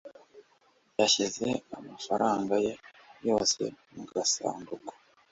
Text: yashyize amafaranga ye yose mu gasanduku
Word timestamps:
yashyize 0.99 1.47
amafaranga 1.77 2.53
ye 2.65 2.73
yose 3.27 3.61
mu 3.93 4.03
gasanduku 4.11 4.93